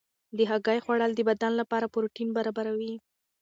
[0.37, 2.93] د هګۍ خوړل د بدن لپاره پروټین برابروي.